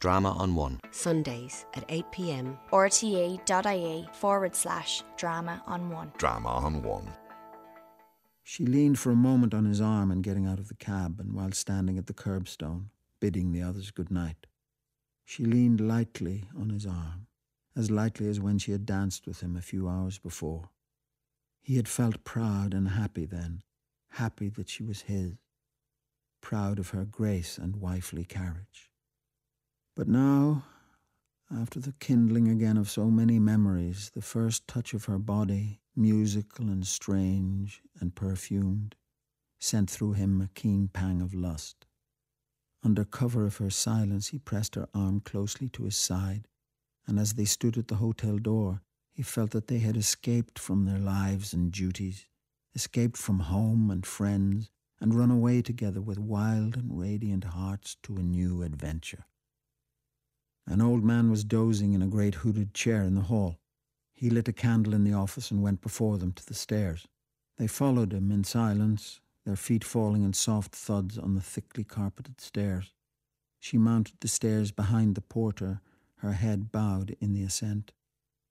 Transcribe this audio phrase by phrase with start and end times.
[0.00, 0.80] Drama on One.
[0.92, 2.58] Sundays at 8pm.
[2.72, 6.10] rte.ie forward slash drama on one.
[6.16, 7.12] Drama on One.
[8.42, 11.34] She leaned for a moment on his arm in getting out of the cab and
[11.34, 12.86] while standing at the curbstone,
[13.20, 14.46] bidding the others good night.
[15.26, 17.26] She leaned lightly on his arm,
[17.76, 20.70] as lightly as when she had danced with him a few hours before.
[21.60, 23.62] He had felt proud and happy then,
[24.12, 25.34] happy that she was his,
[26.40, 28.89] proud of her grace and wifely carriage.
[30.00, 30.64] But now,
[31.54, 36.70] after the kindling again of so many memories, the first touch of her body, musical
[36.70, 38.96] and strange and perfumed,
[39.58, 41.84] sent through him a keen pang of lust.
[42.82, 46.48] Under cover of her silence, he pressed her arm closely to his side,
[47.06, 48.80] and as they stood at the hotel door,
[49.12, 52.24] he felt that they had escaped from their lives and duties,
[52.74, 58.16] escaped from home and friends, and run away together with wild and radiant hearts to
[58.16, 59.26] a new adventure.
[60.66, 63.58] An old man was dozing in a great hooded chair in the hall.
[64.12, 67.08] He lit a candle in the office and went before them to the stairs.
[67.56, 72.40] They followed him in silence, their feet falling in soft thuds on the thickly carpeted
[72.40, 72.92] stairs.
[73.58, 75.80] She mounted the stairs behind the porter,
[76.16, 77.92] her head bowed in the ascent,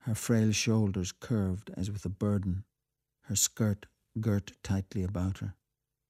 [0.00, 2.64] her frail shoulders curved as with a burden,
[3.22, 3.86] her skirt
[4.20, 5.54] girt tightly about her.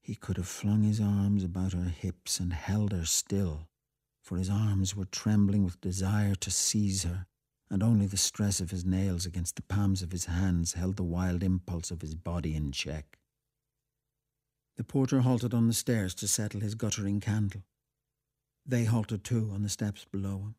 [0.01, 3.69] He could have flung his arms about her hips and held her still,
[4.25, 7.27] for his arms were trembling with desire to seize her,
[7.71, 11.03] and only the stress of his nails against the palms of his hands held the
[11.03, 13.19] wild impulse of his body in check.
[14.77, 17.63] The porter halted on the stairs to settle his guttering candle.
[18.65, 20.55] They halted too on the steps below him.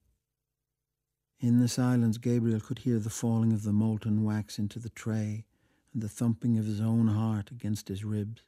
[1.39, 5.43] In the silence, Gabriel could hear the falling of the molten wax into the tray
[5.91, 8.43] and the thumping of his own heart against his ribs.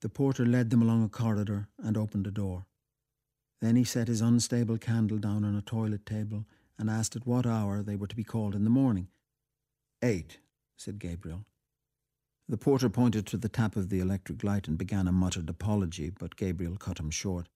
[0.00, 2.64] The porter led them along a corridor and opened a door.
[3.60, 6.46] Then he set his unstable candle down on a toilet table
[6.78, 9.08] and asked at what hour they were to be called in the morning.
[10.02, 10.38] Eight,
[10.76, 11.44] said Gabriel.
[12.48, 16.10] The porter pointed to the tap of the electric light and began a muttered apology,
[16.10, 17.48] but Gabriel cut him short.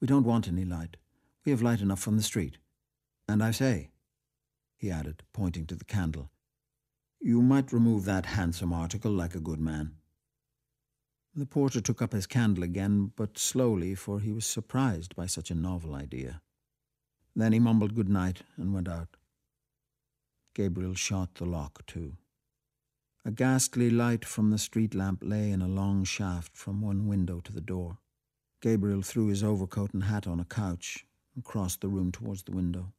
[0.00, 0.96] We don't want any light.
[1.44, 2.58] We have light enough from the street.
[3.28, 3.90] And I say,
[4.76, 6.30] he added, pointing to the candle,
[7.20, 9.97] you might remove that handsome article like a good man.
[11.34, 15.50] The porter took up his candle again, but slowly, for he was surprised by such
[15.50, 16.42] a novel idea.
[17.36, 19.16] Then he mumbled good night and went out.
[20.54, 22.16] Gabriel shot the lock to.
[23.24, 27.40] A ghastly light from the street lamp lay in a long shaft from one window
[27.40, 27.98] to the door.
[28.60, 32.52] Gabriel threw his overcoat and hat on a couch and crossed the room towards the
[32.52, 32.92] window.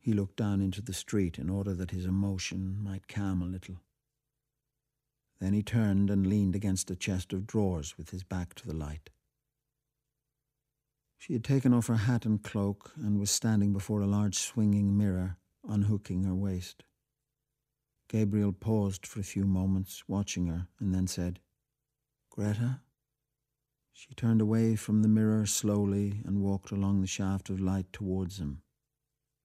[0.00, 3.80] He looked down into the street in order that his emotion might calm a little.
[5.40, 8.74] Then he turned and leaned against a chest of drawers with his back to the
[8.74, 9.10] light.
[11.18, 14.96] She had taken off her hat and cloak and was standing before a large swinging
[14.96, 15.36] mirror,
[15.68, 16.84] unhooking her waist.
[18.08, 21.40] Gabriel paused for a few moments, watching her, and then said,
[22.30, 22.80] Greta?
[23.92, 28.38] She turned away from the mirror slowly and walked along the shaft of light towards
[28.38, 28.62] him.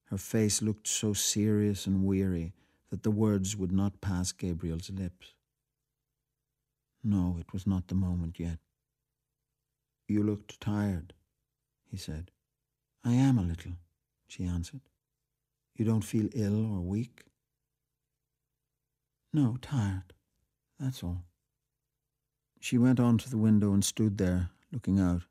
[0.06, 2.54] Her face looked so serious and weary
[2.90, 5.34] that the words would not pass Gabriel's lips.
[7.04, 8.60] No, it was not the moment yet.
[10.08, 11.14] You looked tired,
[11.90, 12.32] he said.
[13.04, 13.74] I am a little,
[14.28, 14.82] she answered.
[15.76, 17.24] You don't feel ill or weak?
[19.34, 20.14] No, tired.
[20.80, 21.24] That's all.
[22.60, 25.24] She went on to the window and stood there, looking out.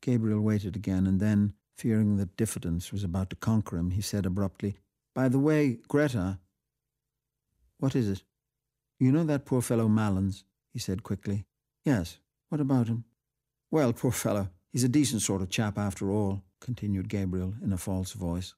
[0.00, 4.24] Gabriel waited again, and then, fearing that diffidence was about to conquer him, he said
[4.24, 4.78] abruptly,
[5.14, 6.38] By the way, Greta.
[7.78, 8.22] What is it?
[8.98, 10.44] You know that poor fellow Malins?
[10.72, 11.44] He said quickly.
[11.84, 12.18] Yes.
[12.48, 13.04] What about him?
[13.70, 17.78] Well, poor fellow, he's a decent sort of chap after all, continued Gabriel in a
[17.78, 18.54] false voice.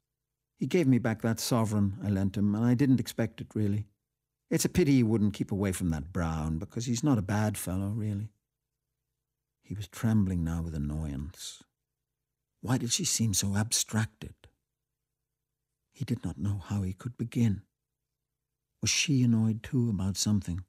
[0.58, 3.88] He gave me back that sovereign I lent him, and I didn't expect it, really.
[4.50, 7.58] It's a pity he wouldn't keep away from that Browne, because he's not a bad
[7.58, 8.30] fellow, really.
[9.62, 11.62] He was trembling now with annoyance.
[12.60, 14.34] Why did she seem so abstracted?
[15.92, 17.62] He did not know how he could begin.
[18.81, 20.64] Was she annoyed too about something?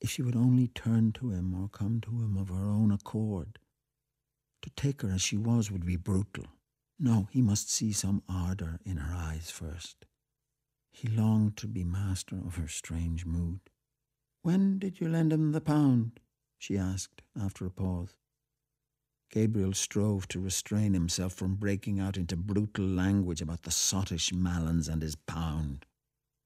[0.00, 3.58] If she would only turn to him or come to him of her own accord.
[4.62, 6.46] To take her as she was would be brutal.
[6.98, 10.06] No, he must see some ardour in her eyes first.
[10.90, 13.60] He longed to be master of her strange mood.
[14.42, 16.20] When did you lend him the pound?
[16.58, 18.16] she asked after a pause.
[19.30, 24.88] Gabriel strove to restrain himself from breaking out into brutal language about the sottish Malins
[24.88, 25.84] and his pound.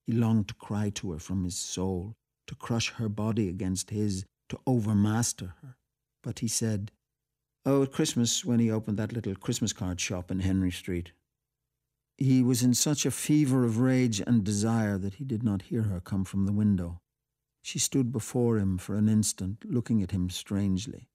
[0.06, 2.16] He longed to cry to her from his soul,
[2.50, 5.76] to crush her body against his, to overmaster her.
[6.20, 6.90] But he said,
[7.64, 11.12] Oh, at Christmas, when he opened that little Christmas card shop in Henry Street.
[12.18, 15.82] He was in such a fever of rage and desire that he did not hear
[15.82, 17.00] her come from the window.
[17.62, 21.08] She stood before him for an instant, looking at him strangely.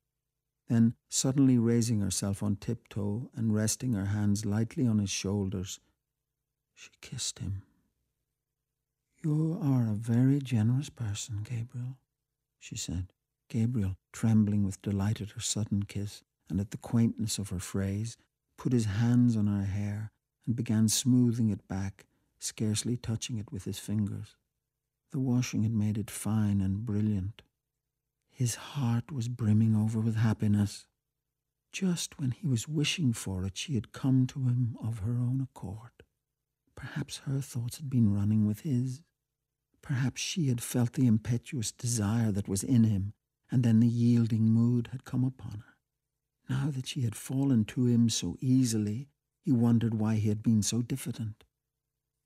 [0.69, 5.81] Then, suddenly raising herself on tiptoe and resting her hands lightly on his shoulders,
[6.73, 7.63] she kissed him.
[9.25, 11.97] You are a very generous person, Gabriel,
[12.59, 13.07] she said.
[13.49, 18.17] Gabriel, trembling with delight at her sudden kiss and at the quaintness of her phrase,
[18.55, 20.11] put his hands on her hair
[20.45, 22.05] and began smoothing it back,
[22.37, 24.35] scarcely touching it with his fingers.
[25.11, 27.41] The washing had made it fine and brilliant.
[28.29, 30.85] His heart was brimming over with happiness.
[31.71, 35.41] Just when he was wishing for it, she had come to him of her own
[35.41, 36.03] accord.
[36.75, 39.01] Perhaps her thoughts had been running with his.
[39.85, 43.13] Perhaps she had felt the impetuous desire that was in him,
[43.51, 45.75] and then the yielding mood had come upon her.
[46.49, 49.09] Now that she had fallen to him so easily,
[49.43, 51.43] he wondered why he had been so diffident.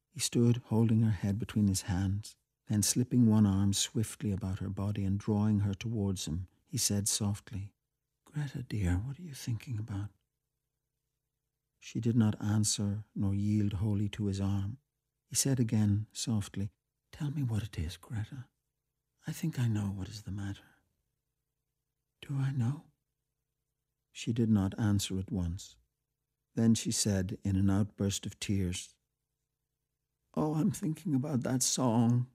[0.10, 2.38] He stood holding her head between his hands,
[2.70, 7.10] then slipping one arm swiftly about her body and drawing her towards him, he said
[7.10, 7.74] softly,
[8.24, 10.12] Greta, dear, what are you thinking about?
[11.78, 14.78] She did not answer nor yield wholly to his arm.
[15.28, 16.72] He said again, softly,
[17.12, 18.46] Tell me what it is, Greta.
[19.28, 20.64] I think I know what is the matter.
[22.22, 22.84] Do I know?
[24.12, 25.76] She did not answer at once.
[26.56, 28.96] Then she said in an outburst of tears,
[30.36, 32.28] Oh, I'm thinking about that song,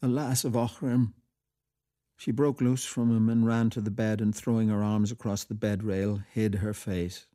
[0.00, 1.14] The Lass of Aughrim.
[2.16, 5.44] She broke loose from him and ran to the bed and throwing her arms across
[5.44, 7.26] the bed rail, hid her face.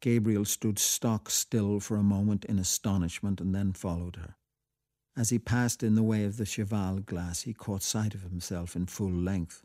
[0.00, 4.36] Gabriel stood stock still for a moment in astonishment and then followed her.
[5.16, 8.74] As he passed in the way of the cheval glass, he caught sight of himself
[8.74, 9.64] in full length,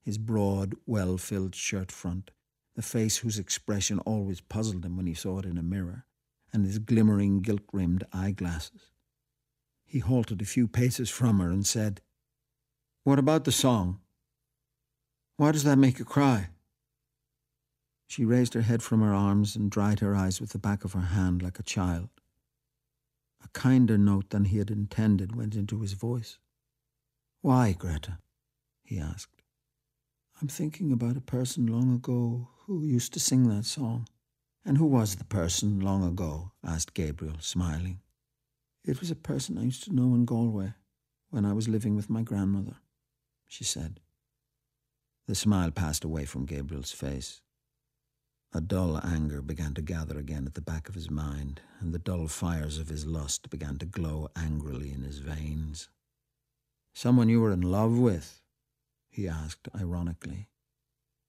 [0.00, 2.30] his broad, well filled shirt front,
[2.76, 6.06] the face whose expression always puzzled him when he saw it in a mirror,
[6.52, 8.90] and his glimmering gilt rimmed eyeglasses.
[9.84, 12.00] He halted a few paces from her and said,
[13.02, 14.00] What about the song?
[15.36, 16.50] Why does that make you cry?
[18.06, 20.92] She raised her head from her arms and dried her eyes with the back of
[20.92, 22.10] her hand like a child.
[23.44, 26.38] A kinder note than he had intended went into his voice.
[27.42, 28.18] Why, Greta?
[28.82, 29.42] he asked.
[30.40, 34.08] I'm thinking about a person long ago who used to sing that song.
[34.64, 36.52] And who was the person long ago?
[36.64, 38.00] asked Gabriel, smiling.
[38.82, 40.72] It was a person I used to know in Galway
[41.28, 42.76] when I was living with my grandmother,
[43.46, 44.00] she said.
[45.26, 47.42] The smile passed away from Gabriel's face.
[48.56, 51.98] A dull anger began to gather again at the back of his mind, and the
[51.98, 55.88] dull fires of his lust began to glow angrily in his veins.
[56.92, 58.40] Someone you were in love with?
[59.10, 60.50] he asked ironically.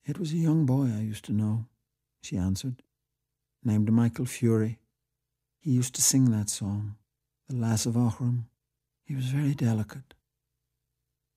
[0.06, 1.66] It was a young boy I used to know,
[2.22, 2.83] she answered,
[3.63, 4.78] named Michael Furey.
[5.60, 6.95] He used to sing that song,
[7.50, 8.44] The Lass of Aughrim.
[9.04, 10.13] He was very delicate.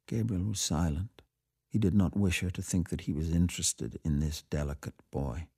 [0.07, 1.23] Gabriel was silent.
[1.67, 5.49] He did not wish her to think that he was interested in this delicate boy.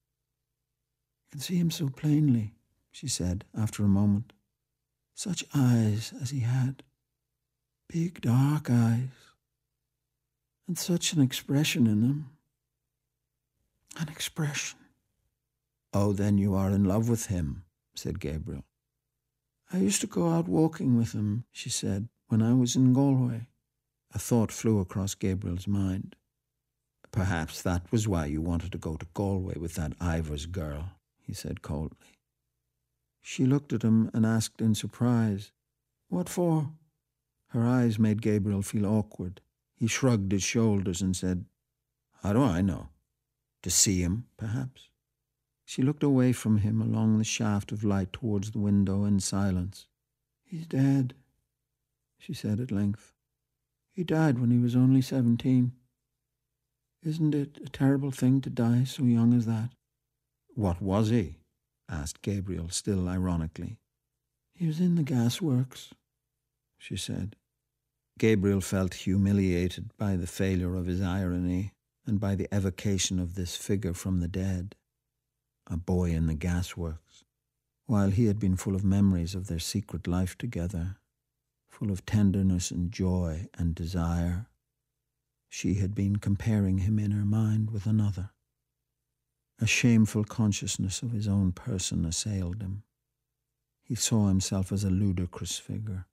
[1.31, 2.55] I can see him so plainly,
[2.91, 4.33] she said after a moment.
[5.15, 6.83] Such eyes as he had.
[7.87, 9.11] Big dark eyes.
[10.67, 12.31] And such an expression in them.
[13.97, 14.79] An expression.
[15.93, 17.65] Oh, then you are in love with him,
[17.95, 18.65] said Gabriel.
[19.73, 23.47] I used to go out walking with him, she said, when I was in Galway.
[24.13, 26.17] A thought flew across Gabriel's mind.
[27.13, 30.91] Perhaps that was why you wanted to go to Galway with that Ivors girl,
[31.31, 32.19] he said coldly.
[33.21, 35.53] She looked at him and asked in surprise,
[36.09, 36.73] What for?
[37.51, 39.41] Her eyes made Gabriel feel awkward.
[39.77, 41.45] He shrugged his shoulders and said,
[42.25, 42.89] How do I know?
[43.63, 44.89] To see him, perhaps?
[45.65, 49.87] She looked away from him along the shaft of light towards the window in silence.
[50.43, 51.15] He's dead,
[52.19, 53.13] she said at length.
[53.93, 55.75] He died when he was only seventeen.
[57.05, 59.71] Isn't it a terrible thing to die so young as that?
[60.55, 61.39] What was he?
[61.89, 63.79] asked Gabriel, still ironically.
[64.55, 65.93] He was in the gasworks,
[66.79, 67.37] she said.
[68.19, 71.73] Gabriel felt humiliated by the failure of his irony
[72.07, 74.77] and by the evocation of this figure from the dead,
[75.67, 77.25] a boy in the gasworks,
[77.87, 80.97] while he had been full of memories of their secret life together,
[81.71, 84.49] full of tenderness and joy and desire.
[85.49, 88.31] She had been comparing him in her mind with another.
[89.63, 92.83] A shameful consciousness of his own person assailed him.
[93.83, 96.07] He saw himself as a ludicrous figure,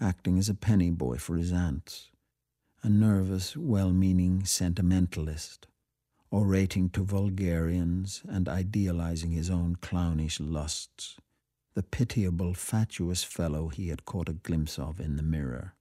[0.00, 2.10] acting as a penny boy for his aunts,
[2.82, 5.66] a nervous, well meaning sentimentalist,
[6.30, 11.18] orating to vulgarians and idealizing his own clownish lusts,
[11.74, 15.74] the pitiable, fatuous fellow he had caught a glimpse of in the mirror.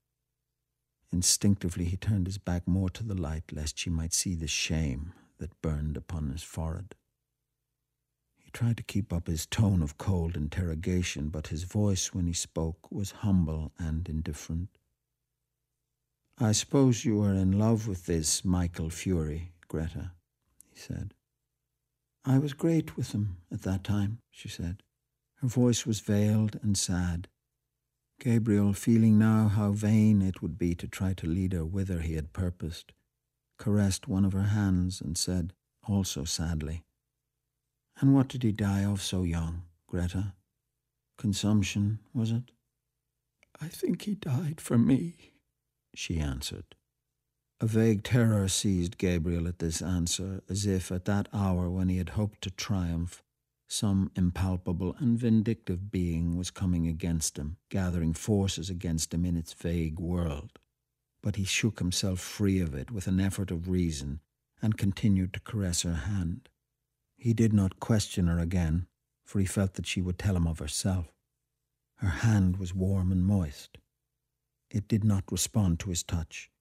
[1.13, 5.13] Instinctively he turned his back more to the light, lest she might see the shame
[5.37, 6.95] that burned upon his forehead.
[8.37, 12.33] He tried to keep up his tone of cold interrogation, but his voice when he
[12.33, 14.69] spoke was humble and indifferent.
[16.39, 20.11] I suppose you are in love with this Michael Furey, Greta,
[20.71, 21.13] he said.
[22.23, 24.83] I was great with him at that time, she said.
[25.41, 27.27] Her voice was veiled and sad.
[28.19, 32.15] Gabriel, feeling now how vain it would be to try to lead her whither he
[32.15, 32.91] had purposed,
[33.57, 35.53] caressed one of her hands and said,
[35.87, 36.83] also sadly,
[37.99, 40.33] And what did he die of so young, Greta?
[41.17, 42.51] Consumption, was it?
[43.59, 45.33] I think he died for me,
[45.95, 46.75] she answered.
[47.59, 51.97] A vague terror seized Gabriel at this answer, as if at that hour when he
[51.97, 53.23] had hoped to triumph,
[53.67, 59.53] some impalpable and vindictive being was coming against him, gathering forces against him in its
[59.53, 60.59] vague world.
[61.21, 64.21] But he shook himself free of it with an effort of reason
[64.61, 66.49] and continued to caress her hand.
[67.17, 68.87] He did not question her again,
[69.25, 71.07] for he felt that she would tell him of herself.
[71.95, 73.77] Her hand was warm and moist.
[74.69, 76.51] It did not respond to his touch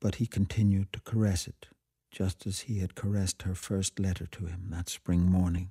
[0.00, 1.68] but he continued to caress it,
[2.10, 5.70] just as he had caressed her first letter to him that spring morning.